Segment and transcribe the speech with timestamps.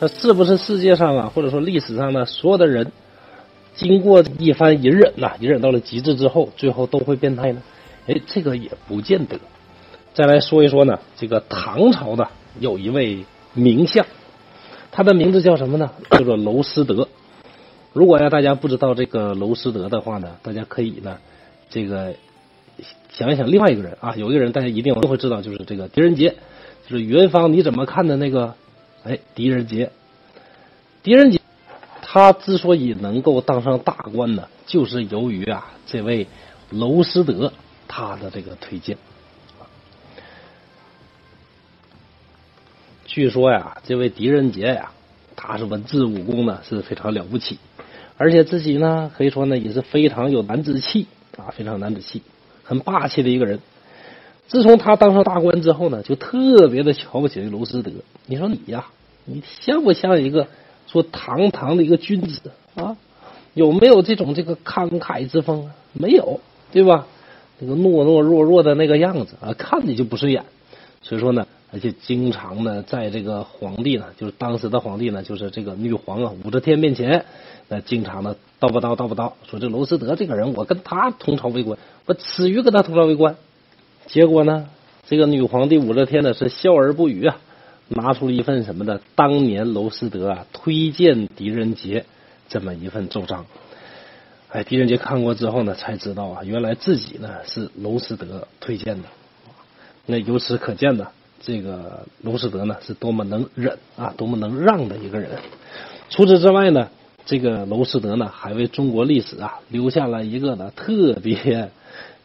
[0.00, 2.92] 那是不是世界上啊，或者说历史上呢，所有的人
[3.74, 7.60] 经过一番隐忍呐，隐忍到了极致之后，最后都会变态呢？
[8.06, 9.40] 哎，这个也不见得。
[10.14, 12.28] 再来说一说呢，这个唐朝的
[12.60, 13.24] 有一位
[13.54, 14.06] 名相，
[14.92, 15.90] 他的名字叫什么呢？
[16.10, 17.08] 叫做娄师德。
[17.92, 21.18] 如果呀大家不知道这个娄师德的话呢，大家可以呢
[21.70, 22.14] 这个
[23.10, 26.36] 想一想另外一个人啊，有一个人大家一定都会知道，就是这个狄仁杰，
[26.86, 28.54] 就是元芳你怎么看的那个？
[29.04, 29.90] 哎，狄仁杰，
[31.02, 31.40] 狄仁杰，
[32.02, 36.26] 他之所以能够当上大官呢，就是由于啊这位
[36.70, 37.52] 娄师德
[37.86, 38.98] 他的这个推荐。
[43.06, 44.92] 据说呀，这位狄仁杰呀，
[45.34, 47.58] 他是文治武功呢是非常了不起，
[48.16, 52.22] 而且自己呢可以说呢也是非常有男子气啊，非常男子气，
[52.64, 53.60] 很霸气的一个人。
[54.48, 57.92] 自从他当上大官之后呢，就特别的瞧不起这娄师德。
[58.26, 58.86] 你说你呀？
[59.26, 60.48] 你像不像一个
[60.86, 62.96] 说堂堂的一个君子啊？
[63.52, 65.74] 有没有这种这个慷慨之风啊？
[65.92, 66.40] 没有，
[66.72, 67.06] 对吧？
[67.58, 70.44] 那个懦懦弱弱的那个样子啊，看你就不顺眼。
[71.02, 77.26] 所以说呢，而且经常呢，在这个皇帝呢，就是当时的皇帝呢，就是这个女皇啊，武则天面前，
[77.68, 83.36] 那经常呢叨不叨叨不叨，说这娄师德这个人，我跟他同朝为官，我耻于跟他同朝为官。
[84.08, 84.68] 结果呢，
[85.06, 87.38] 这个女皇帝武则天呢，是笑而不语啊。
[87.90, 89.00] 拿出了一份什么的？
[89.14, 92.04] 当年娄师德啊推荐狄仁杰
[92.50, 93.46] 这么一份奏章。
[94.50, 99.08] 哎，狄仁杰看过之后呢，才知道啊，原来自己呢是娄师德推荐的。
[100.04, 101.08] 那由此可见呢，
[101.40, 105.30] 这个娄师德呢是多么能忍啊，多么能让的一个人。
[106.10, 106.88] 除此之外呢，
[107.24, 111.70] 这个娄师德呢还为中国历史啊留下了一个呢特别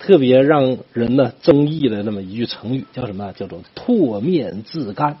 [0.00, 3.32] 特别让人呢争议的那么一句成语，叫什么？
[3.32, 5.18] 叫做唾面自干。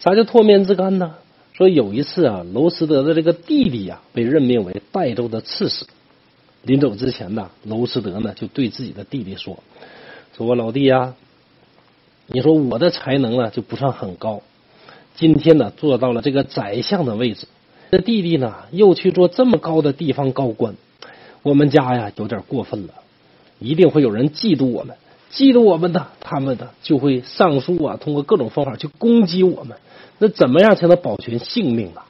[0.00, 1.14] 啥叫唾面自干呢？
[1.52, 5.86] 说有一次啊，娄师德的这个弟弟呀被任命为代州的刺史。
[6.62, 9.62] 临走之前呢，娄师德呢就对自己的弟弟说
[10.36, 11.14] ：“说我老弟呀，
[12.26, 14.42] 你说我的才能呢就不算很高，
[15.14, 17.46] 今天呢做到了这个宰相的位置，
[17.90, 20.74] 这弟弟呢又去做这么高的地方高官，
[21.42, 22.94] 我们家呀有点过分了，
[23.62, 24.96] 一定会有人嫉妒我们，
[25.32, 29.78] 嫉妒我们的，他们的就会上书啊，通过各种方法去攻击我们。”
[30.18, 32.02] 那怎么样才能保全性命呢？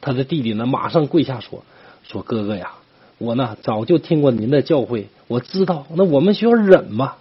[0.00, 1.64] 他的弟弟呢，马上跪下说
[2.04, 2.72] ：“说哥哥呀，
[3.16, 7.14] 我呢早就听过您的教诲，我知道，那我们需要忍嘛，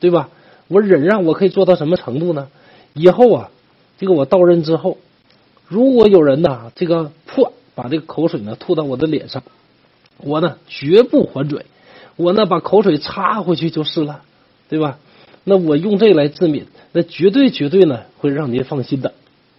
[0.00, 0.30] 对吧？
[0.68, 2.48] 我忍让，我可以做到什么程度呢？
[2.94, 3.50] 以后啊，
[3.98, 4.96] 这个我到任之后，
[5.68, 9.42] 如果有人呢，这个破把这个口水呢吐到我的脸上，
[10.16, 11.66] 我呢绝不还嘴，
[12.16, 14.22] 我呢把口水插回去就是了，
[14.68, 14.98] 对吧？
[15.44, 19.12] 那我用这来自勉，那绝对绝对呢会让您放心的。”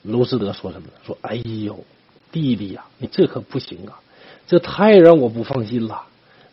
[0.04, 0.94] 卢斯德说什么呢？
[1.06, 1.84] 说：“哎呦，
[2.32, 4.00] 弟弟呀，你这可不行啊，
[4.48, 6.04] 这太让我不放心了。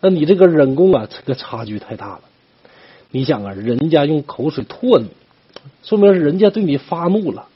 [0.01, 2.21] 那你这个人工啊，这个差距太大了。
[3.11, 5.09] 你想啊，人家用口水唾你，
[5.83, 7.47] 说明人家对你发怒了。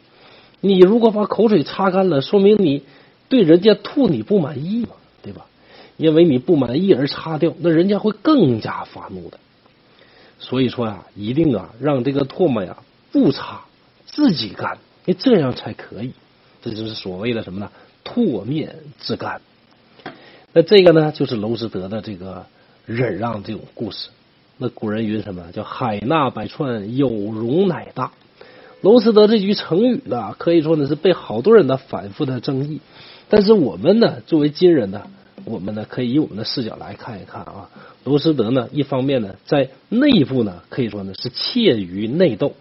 [0.60, 2.82] 你如果把口水擦干了，说明你
[3.28, 4.90] 对人家吐你不满意嘛，
[5.22, 5.46] 对吧？
[5.96, 9.38] 因为你不满意而擦掉，那人家会更加发怒的。
[10.38, 12.76] 所以说啊，一定啊，让这个唾沫呀
[13.12, 13.62] 不擦，
[14.06, 16.12] 自己干。”你这样才可以，
[16.62, 17.70] 这就是所谓的什么呢？
[18.04, 19.40] 唾面自干。
[20.52, 22.46] 那这个呢，就是娄师德的这个
[22.86, 24.08] 忍让这种故事。
[24.58, 25.52] 那古人云什么？
[25.52, 28.10] 叫海纳百川，有容乃大。
[28.80, 32.80] 娄师德这句成语呢，可以说呢是被好多人的反复的争议。
[33.28, 35.06] 但是我们呢，作为今人呢，
[35.46, 37.70] 我们呢可以以我们的视角来看一看啊。
[38.04, 42.52] 罗斯德呢，一方面呢，在内部呢，可以说呢是怯于内斗，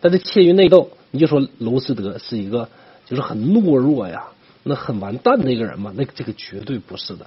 [0.00, 0.90] 但是怯于内斗。
[1.10, 2.68] 你就说罗斯德是一个
[3.06, 4.28] 就是很懦弱呀，
[4.62, 5.92] 那很完蛋的一个人嘛？
[5.96, 7.26] 那这个绝对不是的。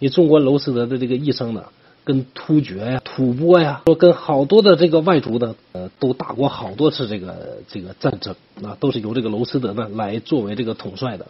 [0.00, 1.66] 你纵观罗斯德的这个一生呢，
[2.02, 11.28] 跟突厥呀、吐蕃呀，说跟好多的这个外族的呃，都打过好多次这个这个战争啊，都是由这个罗斯德呢来作为这个统帅的。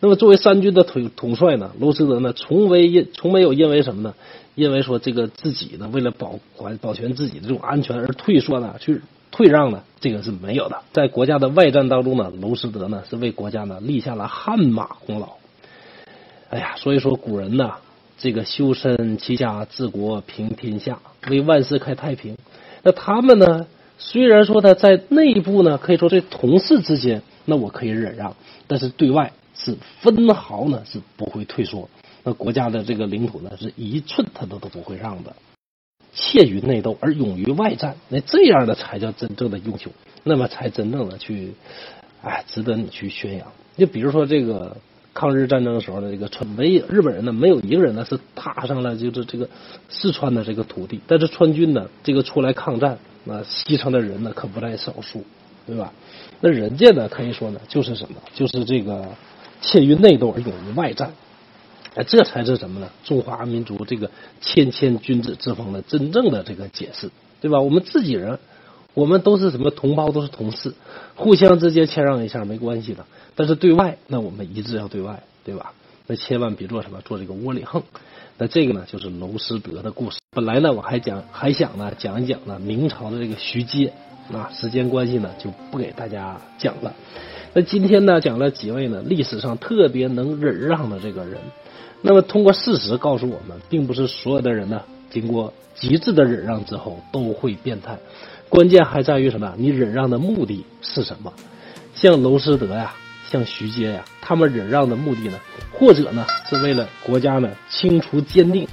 [0.00, 4.14] 那么作为三军的统统帅呢，娄师德呢从未因从没有因为什么呢？
[4.54, 9.00] 因为说这个自己呢为了保管保全自己的这种安全而退缩呢去。
[9.32, 10.80] 退让呢，这个是没有的。
[10.94, 15.28] 在国家的外战当中呢，娄师德呢是为国家呢立下了汗马功劳。
[16.48, 17.72] 哎呀，所以说古人呢，
[18.16, 22.38] 这个修身齐家治国平天下，为万世开太平。
[22.82, 23.66] 那他们呢，
[23.98, 31.88] 虽然说他在内部呢，可以说在同事之间，那我可以忍让，但是对外是分毫呢是不会退缩。
[32.24, 35.34] 那国家的这个领土呢，是一寸他都都不会让的。
[36.12, 39.92] 怯于内斗而勇于外战，那这样的才叫真正的英雄，
[40.24, 41.52] 那么才真正的去，
[42.22, 43.52] 哎，值得你去宣扬。
[43.76, 44.78] 就比如说这个
[45.12, 49.48] 抗日战争的时候的这个川，没有日本人呢，没有一个人呢是踏上了就是这个
[49.90, 55.22] 四川的这个土地，但是川军呢，这个出来抗战，那牺牲的人呢可不在少数，
[55.66, 55.92] 对吧？
[56.40, 58.16] 那人家呢，可以说呢，就是什么？
[58.34, 59.08] 就是这个
[59.60, 61.12] 怯于内斗而勇于外战，
[61.94, 62.90] 哎，这才是什么呢？
[63.04, 64.10] 中华民族这个
[64.40, 67.10] 谦谦君子之风的真正的这个解释，
[67.40, 67.60] 对吧？
[67.60, 68.38] 我们自己人。
[68.94, 70.72] 我们都是什么同胞，都是同事，
[71.16, 73.04] 互相之间谦让一下没关系的。
[73.34, 75.74] 但是对外，那我们一致要对外，对吧？
[76.06, 77.82] 那千万别做什么，做这个窝里横。
[78.38, 80.16] 那这个呢，就是娄师德的故事。
[80.30, 83.92] 本来呢，我还讲，还想呢讲一讲呢明朝的这个徐阶。
[84.32, 86.92] 啊，时间关系呢，就不给大家讲了。
[87.52, 91.38] 那今天呢，讲了几位呢历史上特别能忍让的这个人。
[92.02, 97.98] 那么通过事实告诉我们，并不是所有的人呢，经过极致的忍让之后都会变态。
[98.48, 99.54] 关键还在于什么？
[99.56, 101.32] 你忍让的目的是什么？
[101.94, 102.94] 像娄师德呀，
[103.30, 105.38] 像徐阶呀，他们忍让的目的呢？
[105.72, 108.68] 或者呢，是为了国家呢清除奸佞，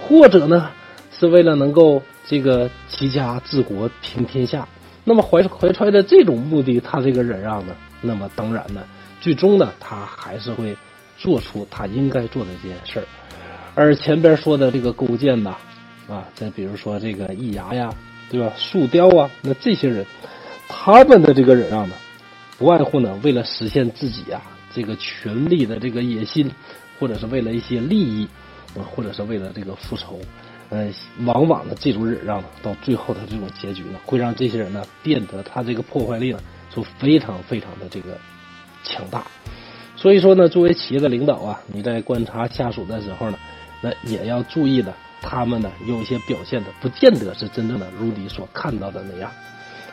[0.00, 0.70] 或者呢，
[1.18, 4.66] 是为了能够这个齐家治国平天下。
[5.04, 8.82] 那么怀怀揣着这种目的，他这个忍让呢，那么当然呢，
[9.20, 10.76] 最终呢，他还是会
[11.18, 13.06] 做出他应该做的这件事儿。
[13.74, 15.56] 而前边说的这个勾践呐，
[16.08, 17.92] 啊，再比如说这个易牙呀。
[18.30, 18.50] 对吧？
[18.56, 20.06] 树雕啊，那这些人，
[20.66, 21.94] 他们的这个忍让呢，
[22.56, 24.40] 不外乎呢，为了实现自己啊
[24.74, 26.50] 这个权力的这个野心，
[26.98, 28.26] 或者是为了一些利益，
[28.74, 30.18] 或者是为了这个复仇，
[30.72, 30.90] 呃，
[31.26, 36.38] 往往呢，这种忍让呢，到最后的这种结局呢，会让这些人呢，变得他这个破坏力呢，
[36.74, 38.16] 就非常非常的这个
[38.82, 39.22] 强大。
[39.96, 43.38] 所以说呢，作为企业的领导啊，你在观察下属的时候呢，
[43.82, 44.94] 那也要注意的。
[45.24, 49.30] 他们呢，有一些表现的不见得是真正的如你所看到的那样，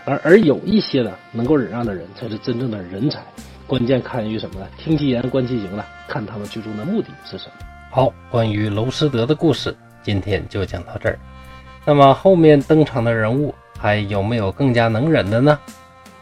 [0.04, 3.22] 而而有一些呢，能够忍让的人才是真正的人才。
[3.68, 4.68] 关键看于什么呢？
[4.80, 7.54] 听其言，观其行了，看他们最终的目的是什么。
[7.92, 11.20] 好，关于娄师德的故事，今天就讲到这儿。
[11.86, 15.58] 那么后面登场的人物还有没有更加能忍的呢？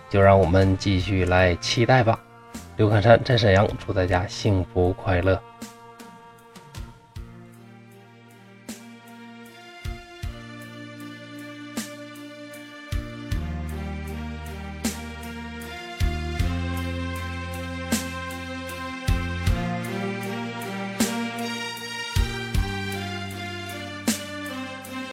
[0.09, 2.19] 就让我们继续来期待吧。
[2.77, 5.41] 刘侃山在沈阳，祝大家幸福快乐。